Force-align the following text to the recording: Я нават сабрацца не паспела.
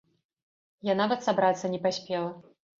Я 0.91 0.95
нават 1.03 1.19
сабрацца 1.29 1.65
не 1.77 1.85
паспела. 1.87 2.27